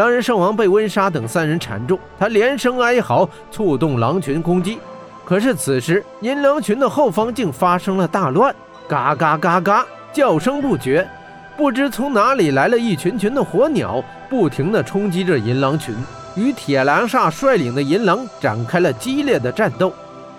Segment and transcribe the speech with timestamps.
[0.00, 4.78] 狼人圣王被温莎等三人缠住，他连声哀嚎，触动狼群攻击。
[5.26, 8.54] 可是此时银狼群的后方竟发生了大乱，
[8.88, 11.06] 嘎嘎嘎嘎，叫声不绝。
[11.54, 15.94] 不知从哪里来了一群群的火鸟，不停地冲击着银狼群，
[16.34, 19.92] 与铁狼煞率领的银狼展开了激烈的战斗。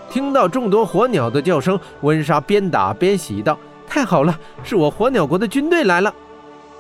[0.09, 3.55] 听到众多火鸟的叫声，温莎边打边喜道
[3.87, 6.11] ：“太好了，是我火鸟国的军队来了。”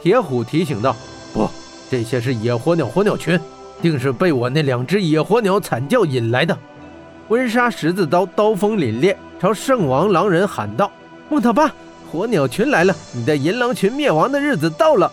[0.01, 0.95] 铁虎提醒道
[1.31, 1.47] ：“不，
[1.91, 3.37] 这些是野火鸟火鸟群，
[3.81, 6.57] 定是被我那两只野火鸟惨叫引来的。”
[7.27, 10.89] 温莎十字刀刀锋凛冽，朝圣王狼人喊道
[11.27, 11.69] ：“莫特巴，
[12.09, 15.11] 火鸟群来了，你的银狼群灭亡的日子到了！”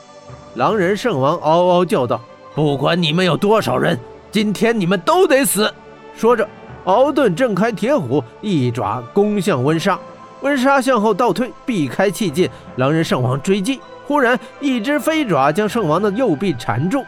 [0.55, 2.21] 狼人圣王嗷嗷叫道
[2.55, 3.99] ：“不管你们有多少人，
[4.31, 5.69] 今天你们都得死！”
[6.17, 6.49] 说着。
[6.85, 9.99] 敖顿挣开铁虎，一爪攻向温莎。
[10.41, 12.49] 温莎向后倒退，避开气劲。
[12.77, 17.05] 狼人圣王追击，忽然一只飞爪将圣王的右臂缠住。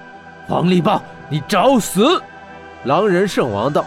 [0.47, 2.21] 黄力豹，你找死！
[2.85, 3.85] 狼人圣王道。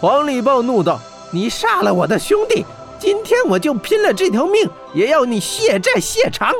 [0.00, 1.00] 黄力豹怒道
[1.30, 2.64] ：“你杀了我的兄弟，
[2.98, 6.52] 今天我就拼了这条命，也要你血债血偿！”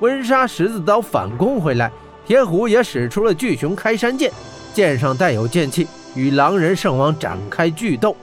[0.00, 1.90] 温莎十字刀反攻回来，
[2.26, 4.30] 铁虎也使出了巨熊开山剑，
[4.74, 5.86] 剑上带有剑气。
[6.16, 8.16] 与狼人圣王展开巨斗，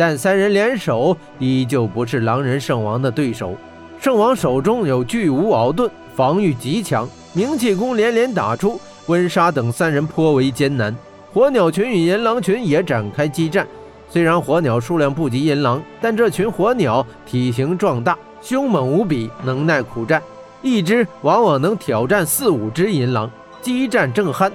[0.00, 3.54] 但三人联手依旧不是狼人圣王的对手。
[4.00, 7.06] 圣王手中有巨无鳌盾，防御极强，
[7.36, 10.96] 冥气功连连打出，温莎等三人颇为艰难。
[11.34, 13.68] 火鸟群与银狼群也展开激战，
[14.08, 20.22] 虽然火鸟数量不及银狼，但这群火鸟体型壮大，凶猛无比，能耐苦战，
[20.62, 23.30] 一只往往能挑战四五只银狼。
[23.60, 24.50] 激战正酣，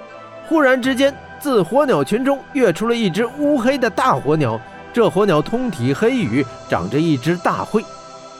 [0.48, 1.16] 忽然之间。
[1.38, 4.60] 自火鸟群中跃出了一只乌黑的大火鸟，
[4.96, 7.84] 这火鸟通体黑羽，长着一只大喙，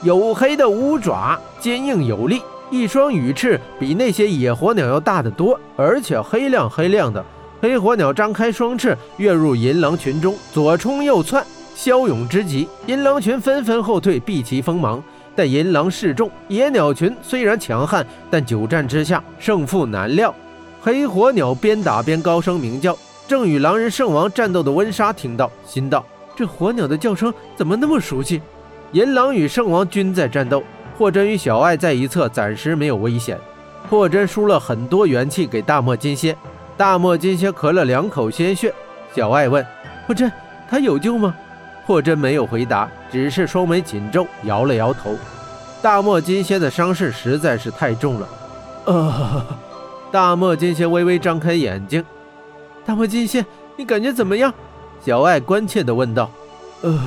[0.02, 2.40] 黝黑的五爪坚硬有力，
[2.70, 7.22] 一双羽翅比那些野火鸟要大得多，而且黑亮黑亮的。
[7.60, 12.66] 黑火鸟张开双翅，跃入银狼群中，左冲右窜，骁勇之极。
[12.86, 15.02] 银狼群纷纷后退，避其锋芒。
[15.34, 20.34] 但银狼示众，野鸟群虽然强悍，但久战之下胜负难料。
[20.80, 22.96] 黑火鸟边打边高声鸣叫，
[23.28, 26.02] 正与狼人圣王战斗的温莎听到，心道：
[26.36, 28.42] 这火鸟的叫声怎么那么熟悉？
[28.92, 30.62] 银狼与圣王均在战斗，
[30.96, 33.38] 霍真与小爱在一侧，暂时没有危险。
[33.88, 36.36] 霍真输了很多元气给大漠金蝎，
[36.76, 38.72] 大漠金蝎咳了两口鲜血。
[39.14, 39.64] 小爱问
[40.06, 40.30] 霍真
[40.68, 41.34] ：“他有救吗？”
[41.86, 45.16] 霍真没有回答，只是双眉紧皱，摇了摇头。
[45.80, 48.28] 大漠金蝎的伤势实在是太重了，
[48.84, 49.46] 呃。
[50.12, 52.04] 大漠金蝎微微张开眼睛，
[52.84, 53.44] 大漠金蝎，
[53.76, 54.52] 你感觉怎么样？
[55.06, 56.28] 小爱关切地问道。
[56.82, 57.00] 呃，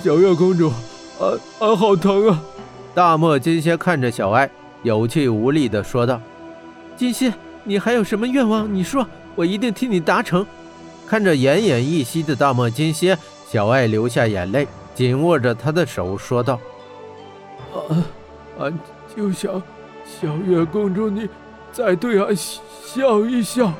[0.00, 0.68] 小月公主，
[1.18, 2.40] 啊啊，好疼啊！
[2.94, 4.48] 大漠金蝎看着小爱，
[4.84, 6.20] 有气无力地说道。
[6.96, 8.72] 金蝎，你还有什么愿望？
[8.72, 9.04] 你说，
[9.34, 10.46] 我一定替你达成。
[11.04, 16.60] 看着奄奄一息的大漠金蝎，小爱流下眼泪，紧握着他的手说道
[17.74, 18.06] ：“啊，
[18.60, 18.78] 俺
[19.16, 19.60] 就想，
[20.04, 21.28] 小月公主你。”
[21.72, 23.72] 再对俺笑一笑，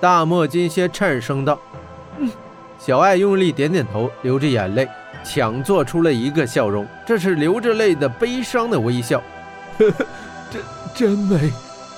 [0.00, 1.80] 大漠金蝎颤声道：“嗯。”
[2.78, 4.88] 小爱用力点点头，流着眼泪，
[5.24, 9.20] 强做出了一个笑容，这是流着泪的悲伤的微笑。
[9.78, 10.06] 呵呵，
[10.50, 10.62] 真
[10.94, 11.52] 真美。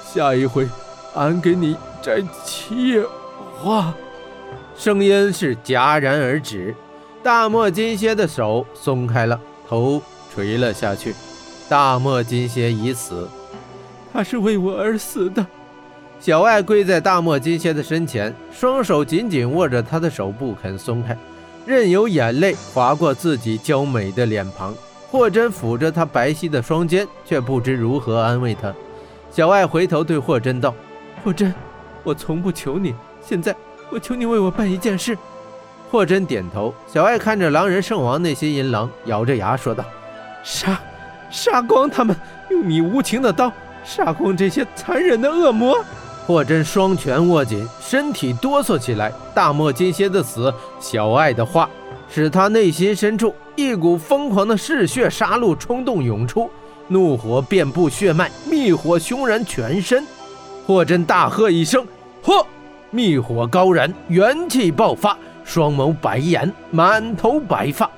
[0.05, 0.67] 下一回，
[1.15, 3.05] 俺给你摘七叶
[3.59, 3.93] 花。
[4.77, 6.75] 声音是戛然而止，
[7.23, 10.01] 大漠金蝎的手松开了，头
[10.33, 11.15] 垂了下去。
[11.69, 13.29] 大漠金蝎已死。
[14.11, 15.45] 他是为我而死的。
[16.21, 21.17] 小爱跪在大漠金蝎的身前，双手紧紧握着他的手，不肯松开，
[21.65, 24.75] 任由眼泪划过自己娇美的脸庞。
[25.11, 28.75] 霍真抚着她白皙的双肩，却不知如何安慰她。
[29.31, 30.75] 小爱回头对霍真道
[31.25, 31.55] ：“霍真，
[32.03, 33.55] 我从不求你，现在
[33.89, 35.17] 我求你为我办一件事。”
[35.91, 36.75] 霍真点头。
[36.87, 39.85] 小爱看着狼人圣王那些银狼，咬着牙说道
[40.43, 40.79] ：“杀，
[41.31, 42.15] 杀光他们，
[42.51, 43.51] 用你无情的刀。”
[43.85, 45.83] 杀光这些残忍的恶魔！
[46.29, 49.11] 霍真双拳握紧，身体哆嗦起来。
[49.35, 51.71] 大漠金蝎的死，小爱的话，
[52.07, 56.51] 使他内心深处一股疯狂的嗜血杀戮冲动涌出，
[56.89, 60.07] 怒火遍布血脉，密火熊燃全身。
[60.67, 61.83] 霍真大喝一声
[62.23, 62.45] ：“喝！”
[62.93, 67.91] 密火高燃，元气爆发，双眸白眼，满头白发。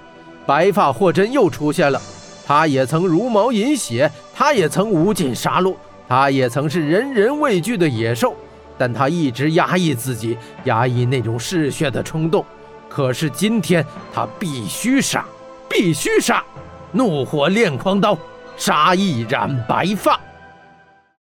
[0.46, 2.00] 白发霍真又出现了。
[2.46, 5.74] 他也曾茹毛饮血，他也曾无尽杀戮，
[6.10, 8.34] 他也曾是人人畏惧的野兽，
[8.76, 12.44] 但他一直压抑自己，压抑那种嗜血的冲动。
[12.88, 15.24] 可是今天，他必须杀，
[15.68, 16.42] 必须杀！
[16.90, 18.18] 怒火炼狂刀，
[18.56, 20.18] 杀意染白发。